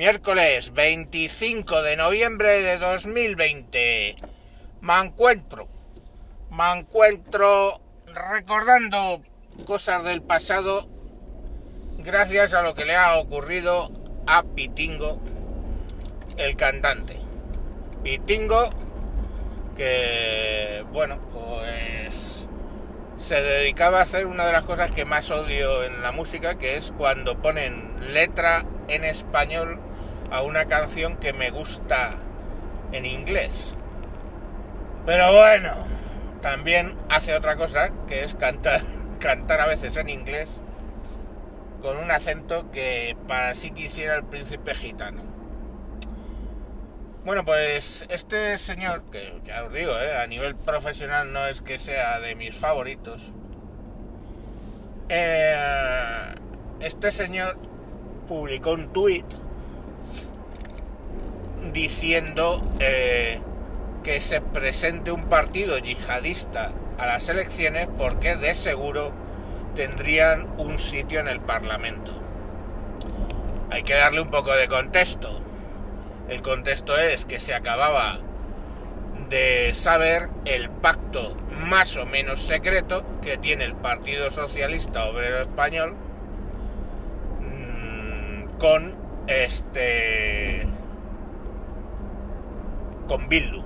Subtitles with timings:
[0.00, 4.16] Miércoles 25 de noviembre de 2020.
[4.80, 5.68] Me encuentro.
[6.50, 9.20] Me encuentro recordando
[9.66, 10.88] cosas del pasado
[11.98, 13.90] gracias a lo que le ha ocurrido
[14.26, 15.20] a Pitingo,
[16.38, 17.18] el cantante.
[18.02, 18.70] Pitingo,
[19.76, 22.46] que, bueno, pues
[23.18, 26.78] se dedicaba a hacer una de las cosas que más odio en la música, que
[26.78, 29.78] es cuando ponen letra en español
[30.30, 32.12] a una canción que me gusta
[32.92, 33.74] en inglés.
[35.06, 35.70] Pero bueno,
[36.42, 38.82] también hace otra cosa, que es cantar,
[39.18, 40.48] cantar a veces en inglés
[41.80, 45.22] con un acento que para sí quisiera el príncipe gitano.
[47.24, 51.78] Bueno, pues este señor, que ya os digo, eh, a nivel profesional no es que
[51.78, 53.32] sea de mis favoritos,
[55.08, 55.54] eh,
[56.80, 57.58] este señor
[58.26, 59.26] publicó un tuit
[61.72, 63.40] diciendo eh,
[64.02, 69.12] que se presente un partido yihadista a las elecciones porque de seguro
[69.74, 72.12] tendrían un sitio en el Parlamento.
[73.70, 75.40] Hay que darle un poco de contexto.
[76.28, 78.18] El contexto es que se acababa
[79.28, 81.36] de saber el pacto
[81.66, 85.94] más o menos secreto que tiene el Partido Socialista Obrero Español
[87.40, 88.94] mm, con
[89.28, 90.66] este
[93.10, 93.60] con Bildu,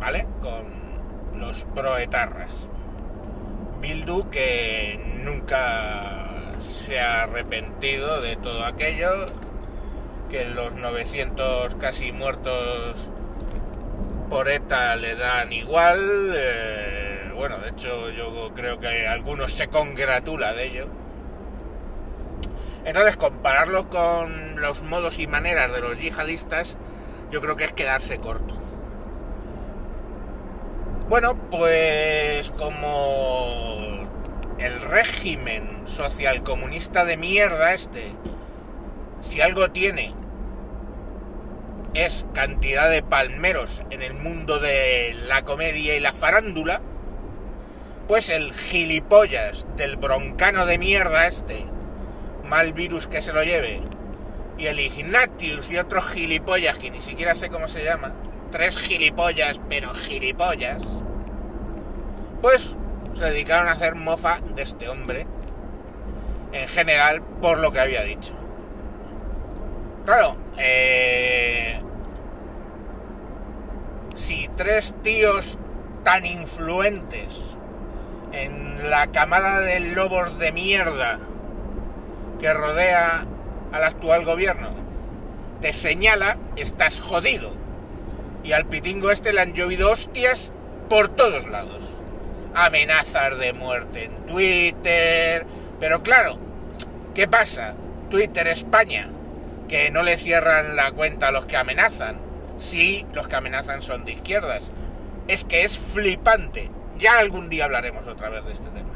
[0.00, 0.26] ¿vale?
[0.40, 2.70] Con los proetarras.
[3.82, 9.26] Bildu que nunca se ha arrepentido de todo aquello,
[10.30, 13.10] que los 900 casi muertos
[14.30, 20.54] por ETA le dan igual, eh, bueno, de hecho yo creo que algunos se congratula
[20.54, 20.86] de ello.
[22.86, 26.78] Entonces compararlo con los modos y maneras de los yihadistas,
[27.30, 28.55] yo creo que es quedarse corto.
[31.08, 34.08] Bueno, pues como
[34.58, 38.10] el régimen socialcomunista de mierda este,
[39.20, 40.12] si algo tiene,
[41.94, 46.80] es cantidad de palmeros en el mundo de la comedia y la farándula,
[48.08, 51.66] pues el gilipollas del broncano de mierda este,
[52.48, 53.80] mal virus que se lo lleve,
[54.58, 58.12] y el Ignatius y otros gilipollas que ni siquiera sé cómo se llama,
[58.56, 60.82] tres gilipollas, pero gilipollas,
[62.40, 62.74] pues
[63.12, 65.26] se dedicaron a hacer mofa de este hombre,
[66.52, 68.32] en general, por lo que había dicho.
[70.06, 71.78] Claro, eh,
[74.14, 75.58] si tres tíos
[76.02, 77.44] tan influentes
[78.32, 81.18] en la camada de lobos de mierda
[82.40, 83.26] que rodea
[83.72, 84.70] al actual gobierno
[85.60, 87.65] te señala, estás jodido
[88.46, 90.52] y al pitingo este le han llovido hostias
[90.88, 91.82] por todos lados.
[92.54, 95.44] Amenazas de muerte en Twitter.
[95.80, 96.38] Pero claro,
[97.14, 97.74] ¿qué pasa?
[98.08, 99.08] Twitter España,
[99.68, 102.18] que no le cierran la cuenta a los que amenazan.
[102.58, 104.70] Sí, los que amenazan son de izquierdas.
[105.26, 106.70] Es que es flipante.
[106.98, 108.92] Ya algún día hablaremos otra vez de este tema.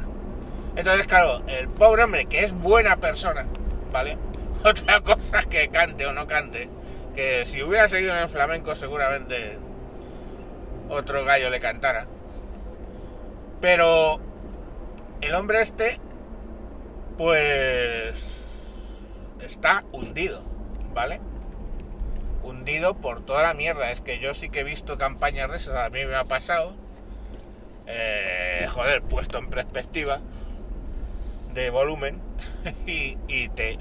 [0.77, 3.45] Entonces, claro, el pobre hombre, que es buena persona,
[3.91, 4.17] ¿vale?
[4.63, 6.69] Otra cosa que cante o no cante,
[7.15, 9.57] que si hubiera seguido en el flamenco seguramente
[10.89, 12.07] otro gallo le cantara.
[13.59, 14.19] Pero
[15.21, 15.99] el hombre este,
[17.17, 18.13] pues,
[19.41, 20.41] está hundido,
[20.93, 21.19] ¿vale?
[22.43, 23.91] Hundido por toda la mierda.
[23.91, 26.75] Es que yo sí que he visto campañas de esas, a mí me ha pasado.
[27.87, 30.19] Eh, joder, puesto en perspectiva
[31.53, 32.21] de volumen
[32.87, 33.17] y,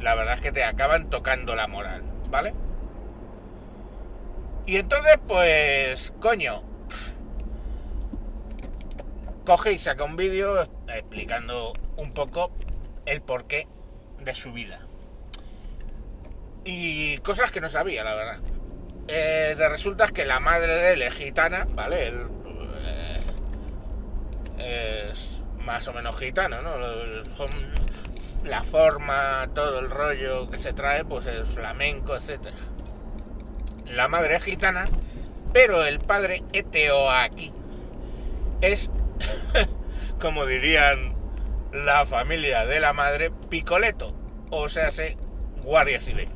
[0.01, 2.55] la verdad es que te acaban tocando la moral, ¿vale?
[4.71, 6.63] Y entonces, pues, coño,
[9.45, 12.53] coge y saca un vídeo explicando un poco
[13.05, 13.67] el porqué
[14.21, 14.79] de su vida.
[16.65, 18.39] Y cosas que no sabía, la verdad.
[19.09, 22.13] Eh, de resulta que la madre de él es gitana, ¿vale?
[24.61, 26.77] Eh, es más o menos gitano, ¿no?
[28.45, 32.55] La forma, todo el rollo que se trae, pues es flamenco, etcétera
[33.91, 34.89] la madre es gitana,
[35.53, 37.53] pero el padre eteo aquí
[38.61, 38.91] es,
[40.21, 41.15] como dirían
[41.73, 44.15] la familia de la madre, picoleto,
[44.51, 45.17] o sea, se
[45.63, 46.29] guardia civil.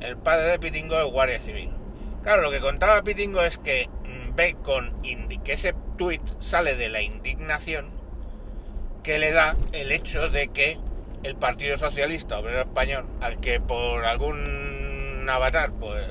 [0.00, 1.70] El padre de Pitingo es guardia civil.
[2.22, 5.00] Claro, lo que contaba Pitingo es que mm, ve con
[5.44, 7.90] que ese tuit sale de la indignación
[9.02, 10.78] que le da el hecho de que
[11.22, 14.69] el Partido Socialista Obrero Español, al que por algún
[15.20, 16.04] un avatar, pues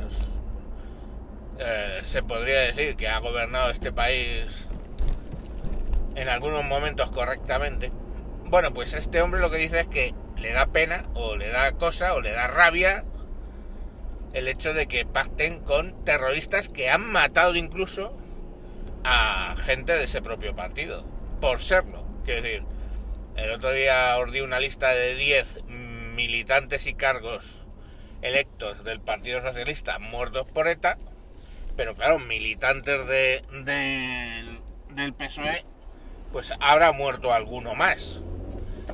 [1.60, 4.68] eh, se podría decir que ha gobernado este país
[6.16, 7.92] en algunos momentos correctamente.
[8.46, 11.72] Bueno, pues este hombre lo que dice es que le da pena o le da
[11.74, 13.04] cosa o le da rabia
[14.34, 18.16] el hecho de que pacten con terroristas que han matado incluso
[19.04, 21.04] a gente de ese propio partido,
[21.42, 22.06] por serlo.
[22.26, 22.64] Quiero decir,
[23.38, 27.69] el otro día os una lista de 10 militantes y cargos
[28.22, 30.98] electos del Partido Socialista muertos por ETA,
[31.76, 33.44] pero claro, militantes de,
[34.96, 35.66] del PSOE,
[36.32, 38.22] pues habrá muerto alguno más.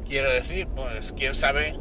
[0.08, 1.76] Quiero decir, pues quién sabe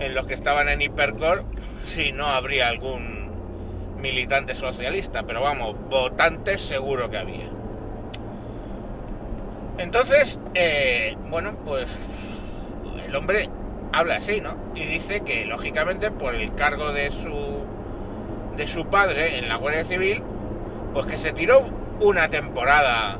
[0.00, 1.42] en los que estaban en Hipercore
[1.82, 3.30] si no habría algún
[3.98, 7.48] militante socialista, pero vamos, votantes seguro que había.
[9.78, 12.00] Entonces, eh, bueno, pues
[13.06, 13.48] el hombre
[13.92, 14.56] habla así, ¿no?
[14.74, 17.64] Y dice que, lógicamente, por el cargo de su,
[18.56, 20.22] de su padre en la Guardia Civil,
[20.92, 21.64] pues que se tiró
[22.00, 23.18] una temporada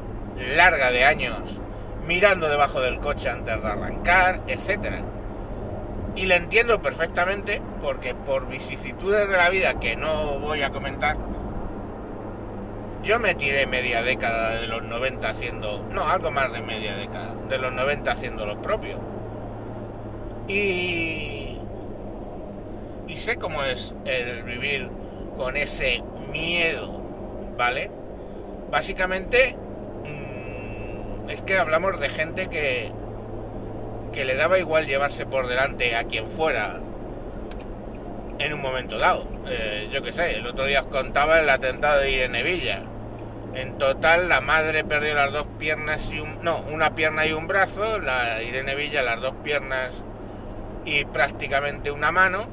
[0.56, 1.60] larga de años
[2.06, 5.02] mirando debajo del coche antes de arrancar, etcétera.
[6.16, 11.16] Y le entiendo perfectamente porque por vicisitudes de la vida que no voy a comentar,
[13.02, 17.34] yo me tiré media década de los 90 haciendo, no, algo más de media década,
[17.48, 18.98] de los 90 haciendo lo propio.
[20.48, 21.58] Y,
[23.06, 24.88] y sé cómo es el vivir
[25.36, 26.02] con ese
[26.32, 27.02] miedo,
[27.56, 27.90] ¿vale?
[28.70, 29.54] Básicamente
[30.04, 32.90] mm, es que hablamos de gente que,
[34.12, 36.80] que le daba igual llevarse por delante a quien fuera
[38.38, 39.26] en un momento dado.
[39.48, 42.82] Eh, yo qué sé, el otro día os contaba el atentado de Irene Villa.
[43.54, 46.42] En total la madre perdió las dos piernas y un...
[46.42, 50.04] no, una pierna y un brazo, la Irene Villa las dos piernas
[50.84, 52.46] y prácticamente una mano.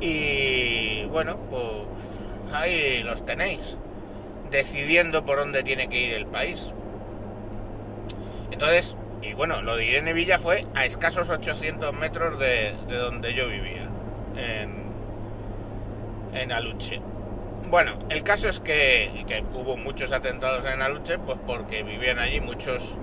[0.00, 1.72] Y bueno, pues
[2.52, 3.76] ahí los tenéis,
[4.50, 6.72] decidiendo por dónde tiene que ir el país.
[8.50, 13.48] Entonces, y bueno, lo de Irene Villa fue a escasos 800 metros de, donde yo
[13.48, 13.88] vivía,
[14.36, 14.86] en,
[16.34, 17.00] en Aluche.
[17.68, 19.10] Bueno, el caso es que,
[19.52, 22.94] hubo muchos atentados en Aluche, pues porque vivían allí muchos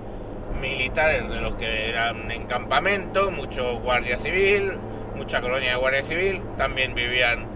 [0.64, 4.72] militares de los que eran en campamento, mucho guardia civil,
[5.14, 7.46] mucha colonia de guardia civil, también vivían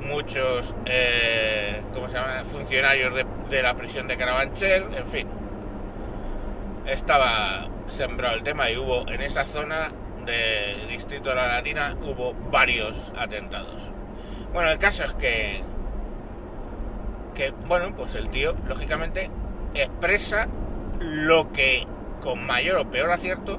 [0.00, 2.44] muchos eh, ¿cómo se llama?
[2.44, 5.28] funcionarios de, de la prisión de Carabanchel, en fin.
[6.86, 9.90] Estaba sembrado el tema y hubo en esa zona
[10.24, 13.90] de Distrito de la Latina hubo varios atentados.
[14.52, 15.62] Bueno, el caso es que
[17.34, 19.30] que bueno, pues el tío lógicamente
[19.74, 20.46] expresa
[21.00, 21.86] lo que
[22.22, 23.58] con mayor o peor acierto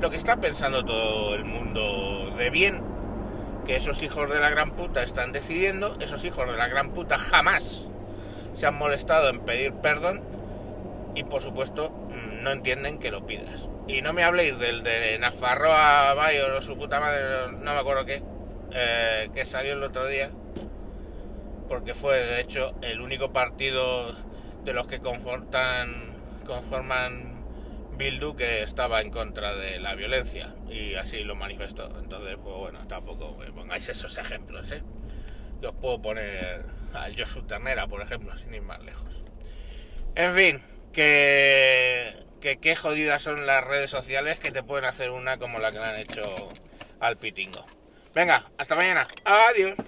[0.00, 2.82] lo que está pensando todo el mundo de bien
[3.66, 7.18] que esos hijos de la gran puta están decidiendo, esos hijos de la gran puta
[7.18, 7.82] jamás
[8.54, 10.20] se han molestado en pedir perdón
[11.14, 11.92] y por supuesto
[12.42, 13.68] no entienden que lo pidas.
[13.86, 17.22] Y no me habléis del de Nafarroa Bayo o su puta madre,
[17.52, 18.22] no me acuerdo qué,
[18.72, 20.30] eh, que salió el otro día,
[21.68, 24.12] porque fue de hecho el único partido
[24.64, 26.12] de los que conforman
[28.02, 31.88] Bildu que estaba en contra de la violencia y así lo manifestó.
[32.00, 34.82] Entonces, pues bueno, tampoco pongáis esos ejemplos, ¿eh?
[35.60, 39.14] Yo os puedo poner al Josu Ternera, por ejemplo, sin ir más lejos.
[40.16, 45.38] En fin, que que qué jodidas son las redes sociales que te pueden hacer una
[45.38, 46.24] como la que le han hecho
[46.98, 47.64] al pitingo.
[48.14, 49.06] Venga, hasta mañana.
[49.24, 49.78] Adiós.